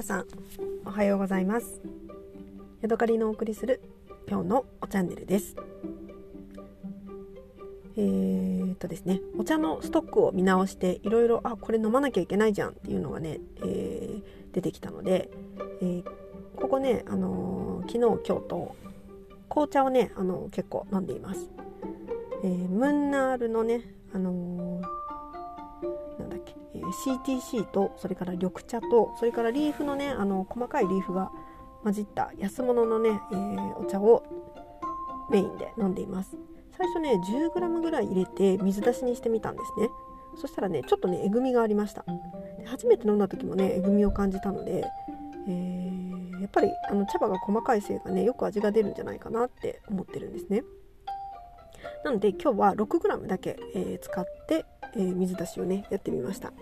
[0.00, 0.26] 皆さん
[0.86, 1.78] おはようございます。
[2.80, 3.82] ヤドカリのお送りする
[4.26, 5.54] 今日のおチャンネルです。
[7.98, 14.22] えー、っとですねお茶のストックを見直していろいろあこれ飲まなきゃいけないじゃんっていうのがね、えー、
[14.54, 15.28] 出てきたので、
[15.82, 16.04] えー、
[16.56, 18.76] ここね、あの昨日今日と
[19.50, 21.50] 紅茶をね、あの結構飲んでいます、
[22.42, 23.82] えムンナールのね、
[24.14, 24.69] あの、
[26.90, 31.30] CTC とそれから緑茶とそれからリーフのねあの細かいリーフが
[31.82, 34.22] 混じった安物のね、えー、お茶を
[35.30, 36.36] メインで飲んでいます。
[36.76, 39.88] 最初ね 10g ぐらい入れて水出しにしてみたんですね。
[40.36, 42.04] そしたらねちょっとねえぐみがありました。
[42.66, 44.84] 初めて飲んだ時もねえぐみを感じたので、
[45.46, 50.62] えー、やっぱりあの茶葉が細かいせいがねよく味が出るんじゃないかなって思ってるんですね。
[52.04, 54.64] なので今日は 6g だけ、えー、使って、
[54.96, 56.52] えー、水出しをねやってみました。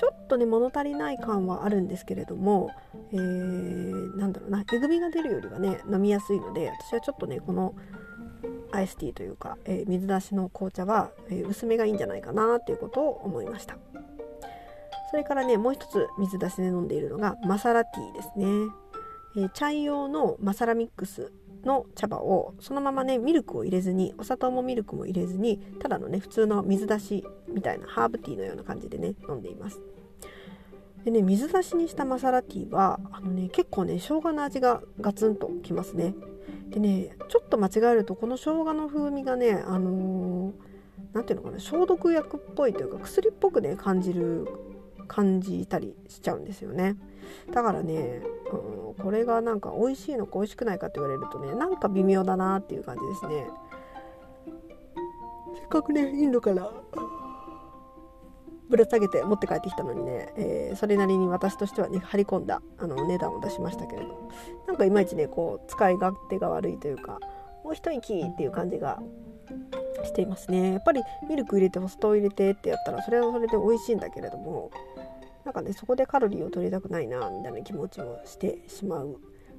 [0.00, 2.70] ちょっとね物足りない感はあるんですけれども、
[3.12, 7.74] えー、なんだろうなえぐみが出るよりはね飲みやすいので私はちょっとねこの
[8.72, 13.76] アイスティーというか、えー、水出しの紅茶は、えー、薄めがいいんじゃないかなっていうことを思いました。
[15.10, 18.46] それからねもう一つ水出しで飲んでいるのがマサラティーですね、
[19.36, 21.30] えー、チャイ用のマサラミックス
[21.64, 29.80] の茶葉をそのままねミルクを入れずにお砂糖もミルクも入れずにただのね普通の水出しみたいなハーブティーのような感じでね飲んでいます。
[31.04, 36.14] でね水出しにしたマサラティはあのね結構ね生姜の味がガツンときますね。
[36.70, 40.52] でねちょっと間違えるとこの生姜の風味がねあの
[41.12, 44.46] 何、ー、ていうのかな消毒薬っぽいというか薬っぽくね感じる
[45.08, 46.96] 感じたりしちゃうんですよね。
[47.52, 53.46] だからね、うん、これがなんか美味しいのか美味しくないかって言われるとねなんか微妙だなっていう感じですね。
[55.56, 56.70] せっかくねインドから
[58.70, 64.30] ぶら下げて持って帰ってきたのにね、えー、それなりに私としてはね張り込んだあの値段を出しましたけれど
[64.66, 67.18] なんかいまいちねこう使い勝手が悪いというか
[67.64, 69.02] もう一息っていう感じが
[70.04, 70.72] していますね。
[70.72, 74.70] やっぱりミルク入れてホストを入れてってやったらそれはそれで美味しいんだけれども
[75.44, 79.18] なんかねそこでカロリーを取りたくないなみたいな気持ちもしてしまう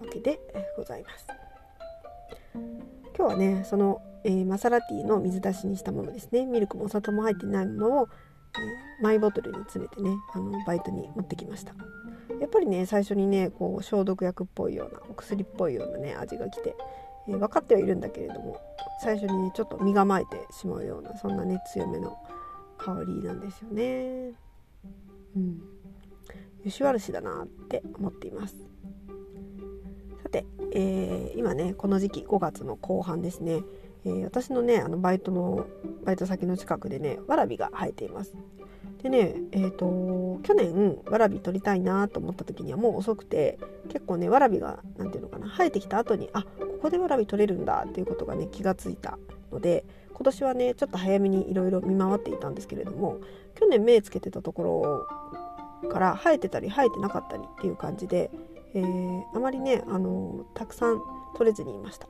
[0.00, 0.40] わけで
[0.76, 1.26] ございます。
[3.16, 6.46] 今日はねその、えー、マサラティの水出しにしたものですね。
[6.46, 8.08] ミルクもお砂糖も入ってないものを
[8.58, 11.74] えマイボトルに詰めてねあのバイトに持ってきました。
[12.40, 16.74] やっぱりね最初にねこう消毒薬っぽいようなお薬っぽいようなね味がきて、
[17.28, 18.60] えー、分かってはいるんだけれども
[19.02, 22.16] 最初に、ね、ちょっと身構えてしまうようなそんなね強めの
[22.78, 24.32] 香りなんですよね。
[25.36, 25.62] うん。
[26.64, 28.56] 吉原市だなって思っています。
[30.22, 33.62] さて、えー、今ねこの時期5月の後半ですね。
[34.04, 35.66] えー、私のねあのバイトの
[36.04, 38.34] バイト先の近くでねわらびが生えています
[39.02, 43.58] でねえーと、去年わらび取りたいなと思った時にはもう遅くて
[43.88, 46.48] 結構ねわらびが何ていうのかな生えてきた後にあこ
[46.82, 49.18] こでわらび取れるんだっていうことがね気がついた
[49.50, 53.18] ので今年はねちょっと早めにいろいろ見回っていたんですけれども
[53.56, 54.62] 去年目つけてたとこ
[55.82, 58.30] ろから生えてたり生えてなかったりっていう感じで、
[58.74, 61.00] えー、あまりねあのたくさん
[61.36, 62.06] 取れずにいました。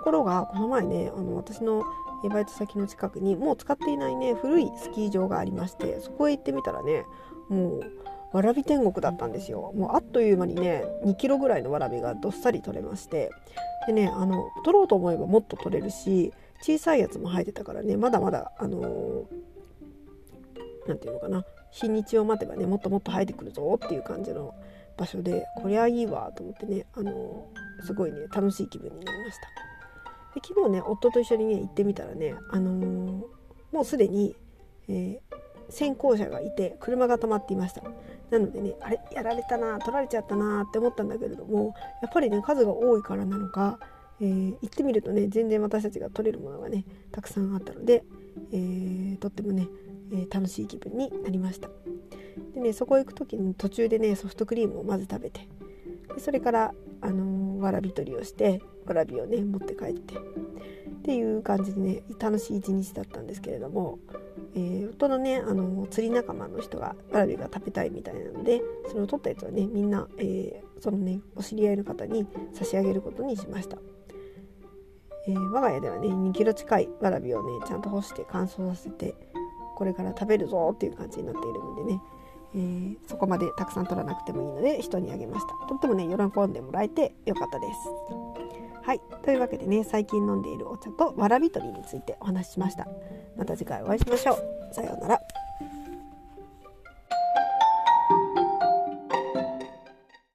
[0.00, 1.84] ところがこの前ねあの私の
[2.30, 7.04] バイト先の近くにもう使っていないね古いスキー場がありましてそこへ行ってみたらね
[7.50, 13.30] もうわらび天国だったんですよもうあっという間にね2キロぐらいのわらびがどっさり取れまして
[13.86, 16.32] でねあの取ろうと思えばもっと取れるし
[16.62, 19.26] 小さいやつも生えてたからねまだまだあの
[20.86, 24.54] 何て言うのかな日にちを待てばねもっともっと生えてくるぞっていう感じの
[24.96, 27.46] 場所でこりゃいいわと思ってねあの
[27.84, 29.69] すごいね楽しい気分になりました。
[30.34, 33.24] で昨日ね夫と一緒にね行ってみたらね、あのー、
[33.72, 34.36] もうすでに、
[34.88, 37.82] えー、先行者がいて車が止まっていました。
[38.30, 43.80] なのでねあれやられたな取られちゃったなって思ったんだけれどもやっぱりね数が多いからなのか、
[44.20, 48.04] えー、行ってみるとね全然私たちが取れるものがねたくさんあったので、
[48.52, 49.66] えー、とってもね、
[50.12, 51.68] え楽しい気分になりました。
[52.54, 55.48] でねそこ行く時に途中でねソフトクリームをまず食べて
[56.14, 63.98] でそれからあのわらび取りをしてわらびをね持って帰ってっていう感じでね楽しい一日だったんですけれども、
[64.54, 73.78] えー、夫のねあの釣り仲間の人がわらびが食べたいみたいなのでそれを取ったやつはねみんな、えー、そのねお知り合いの方に差し上げることにしました。
[75.26, 79.14] えー、我が家ではね2キロ近いわらびをねちゃんと干して乾燥させて
[79.76, 82.00] これから食べるぞっていう感じになっているのでね
[82.54, 85.66] えー、そこまでたくさん取らなくてもいいので人にあげました。
[85.68, 87.78] とってもね喜んでもらえてよかったです。
[88.82, 89.00] はい。
[89.22, 92.88] というわけでね最近飲んでいるお茶とわらび鶏についてお話ししました。
[93.36, 94.74] また次回お会いしましょう。
[94.74, 95.20] さようなら。